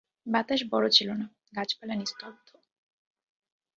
বাতাস 0.25 0.61
বড়ো 0.71 0.89
ছিল 0.89 1.09
না, 1.11 1.25
গাছপালা 1.55 1.95
নিস্তব্ধ। 1.95 2.47